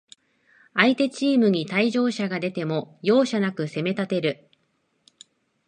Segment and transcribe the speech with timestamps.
[0.73, 4.49] 相手チームに退場者が出ても、容赦なく攻めたてる